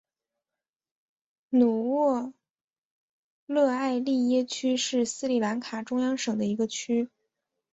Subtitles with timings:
[1.51, 2.33] 努沃
[3.45, 7.07] 勒埃利耶区是斯里兰卡中央省的一个区。